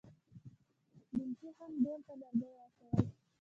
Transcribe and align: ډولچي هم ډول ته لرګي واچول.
ډولچي 1.11 1.49
هم 1.57 1.71
ډول 1.83 2.01
ته 2.07 2.13
لرګي 2.21 2.49
واچول. 2.53 2.93